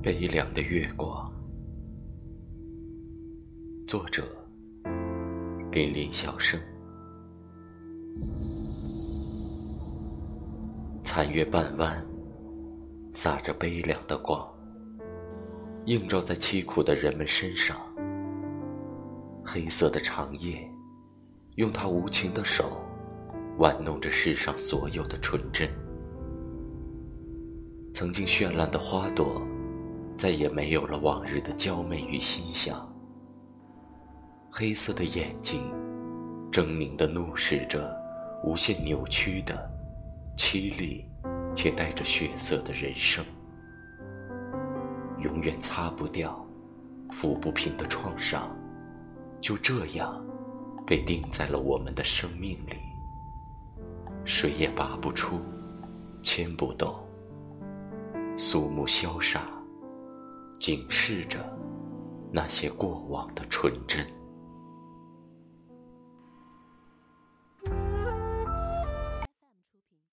[0.00, 1.28] 悲凉的月光，
[3.84, 4.24] 作者：
[5.72, 6.58] 林林小生。
[11.02, 12.06] 残月半弯，
[13.10, 14.48] 洒着悲凉的光，
[15.86, 17.76] 映照在凄苦的人们身上。
[19.44, 20.70] 黑色的长夜，
[21.56, 22.80] 用他无情的手，
[23.58, 25.68] 玩弄着世上所有的纯真。
[27.92, 29.42] 曾经绚烂的花朵。
[30.18, 32.92] 再也没有了往日的娇媚与馨香。
[34.50, 35.62] 黑色的眼睛，
[36.50, 37.96] 狰狞地怒视着
[38.42, 39.70] 无限扭曲的、
[40.36, 41.04] 凄厉
[41.54, 43.24] 且带着血色的人生。
[45.20, 46.44] 永远擦不掉、
[47.10, 48.50] 抚不平的创伤，
[49.40, 50.20] 就这样
[50.84, 52.74] 被钉在了我们的生命里。
[54.24, 55.40] 谁也拔不出、
[56.24, 56.92] 牵不动。
[58.36, 59.57] 肃穆潇洒。
[60.58, 61.38] 警示着
[62.32, 64.17] 那些过往的纯真。